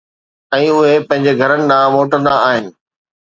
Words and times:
۽ 0.55 0.59
اهي 0.85 0.95
پنهنجن 1.11 1.37
گهرن 1.41 1.61
ڏانهن 1.73 1.93
موٽندا 1.97 2.33
آهن. 2.49 2.73